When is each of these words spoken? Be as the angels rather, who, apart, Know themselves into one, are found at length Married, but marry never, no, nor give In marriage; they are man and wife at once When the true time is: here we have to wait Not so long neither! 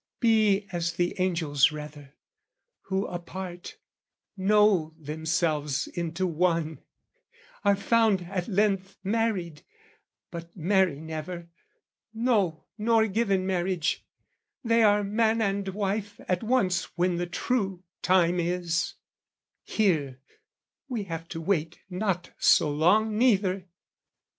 Be 0.19 0.67
as 0.71 0.93
the 0.93 1.13
angels 1.19 1.71
rather, 1.71 2.15
who, 2.85 3.05
apart, 3.05 3.77
Know 4.35 4.95
themselves 4.97 5.85
into 5.85 6.25
one, 6.25 6.79
are 7.63 7.75
found 7.75 8.23
at 8.23 8.47
length 8.47 8.97
Married, 9.03 9.61
but 10.31 10.57
marry 10.57 10.99
never, 10.99 11.49
no, 12.15 12.65
nor 12.79 13.05
give 13.05 13.29
In 13.29 13.45
marriage; 13.45 14.03
they 14.63 14.81
are 14.81 15.03
man 15.03 15.39
and 15.39 15.67
wife 15.67 16.19
at 16.27 16.41
once 16.41 16.85
When 16.97 17.17
the 17.17 17.27
true 17.27 17.83
time 18.01 18.39
is: 18.39 18.95
here 19.65 20.19
we 20.89 21.03
have 21.03 21.27
to 21.29 21.39
wait 21.39 21.77
Not 21.91 22.31
so 22.39 22.71
long 22.71 23.19
neither! 23.19 23.67